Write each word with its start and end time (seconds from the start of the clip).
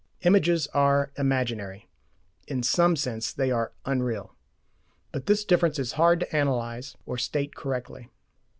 Images 0.23 0.65
are 0.73 1.11
"imaginary"; 1.15 1.87
in 2.47 2.63
SOME 2.63 2.95
sense 2.95 3.31
they 3.31 3.51
are 3.51 3.71
"unreal." 3.85 4.33
But 5.11 5.27
this 5.27 5.45
difference 5.45 5.77
is 5.77 5.91
hard 5.91 6.21
to 6.21 6.35
analyse 6.35 6.95
or 7.05 7.19
state 7.19 7.53
correctly. 7.53 8.09